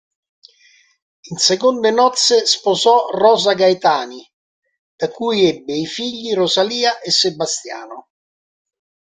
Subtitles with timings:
[1.29, 4.27] In seconde nozze sposò Rosa Gaetani,
[4.95, 8.09] da cui ebbe i figli Rosalia e Sebastiano.